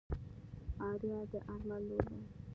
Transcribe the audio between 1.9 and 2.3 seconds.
ده.